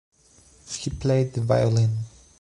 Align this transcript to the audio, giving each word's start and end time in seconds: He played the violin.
He 0.79 0.89
played 0.89 1.33
the 1.33 1.41
violin. 1.41 1.91